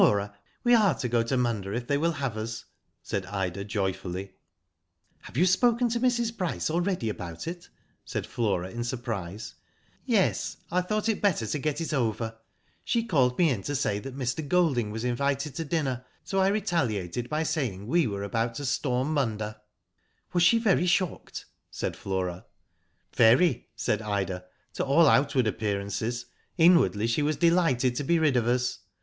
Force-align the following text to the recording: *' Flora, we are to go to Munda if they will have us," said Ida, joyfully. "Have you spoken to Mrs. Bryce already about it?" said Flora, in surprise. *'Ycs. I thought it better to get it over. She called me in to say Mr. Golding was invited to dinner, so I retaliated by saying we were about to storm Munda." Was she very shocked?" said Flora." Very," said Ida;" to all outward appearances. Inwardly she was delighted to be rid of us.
*' 0.01 0.01
Flora, 0.01 0.35
we 0.63 0.73
are 0.73 0.95
to 0.95 1.07
go 1.07 1.21
to 1.21 1.37
Munda 1.37 1.71
if 1.73 1.85
they 1.85 1.95
will 1.95 2.13
have 2.13 2.35
us," 2.35 2.65
said 3.03 3.23
Ida, 3.27 3.63
joyfully. 3.63 4.31
"Have 5.19 5.37
you 5.37 5.45
spoken 5.45 5.89
to 5.89 5.99
Mrs. 5.99 6.35
Bryce 6.35 6.71
already 6.71 7.07
about 7.07 7.47
it?" 7.47 7.69
said 8.03 8.25
Flora, 8.25 8.71
in 8.71 8.83
surprise. 8.83 9.53
*'Ycs. 10.07 10.57
I 10.71 10.81
thought 10.81 11.07
it 11.07 11.21
better 11.21 11.45
to 11.45 11.59
get 11.59 11.79
it 11.79 11.93
over. 11.93 12.39
She 12.83 13.03
called 13.05 13.37
me 13.37 13.51
in 13.51 13.61
to 13.61 13.75
say 13.75 14.01
Mr. 14.01 14.47
Golding 14.47 14.89
was 14.89 15.03
invited 15.03 15.53
to 15.53 15.65
dinner, 15.65 16.03
so 16.23 16.39
I 16.39 16.47
retaliated 16.47 17.29
by 17.29 17.43
saying 17.43 17.85
we 17.85 18.07
were 18.07 18.23
about 18.23 18.55
to 18.55 18.65
storm 18.65 19.13
Munda." 19.13 19.61
Was 20.33 20.41
she 20.41 20.57
very 20.57 20.87
shocked?" 20.87 21.45
said 21.69 21.95
Flora." 21.95 22.47
Very," 23.15 23.67
said 23.75 24.01
Ida;" 24.01 24.45
to 24.73 24.83
all 24.83 25.07
outward 25.07 25.45
appearances. 25.45 26.25
Inwardly 26.57 27.05
she 27.05 27.21
was 27.21 27.35
delighted 27.37 27.95
to 27.97 28.03
be 28.03 28.17
rid 28.17 28.35
of 28.35 28.47
us. 28.47 28.79